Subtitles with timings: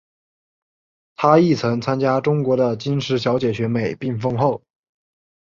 [1.15, 4.63] 她亦曾参选中国的金石小姐选美并封后。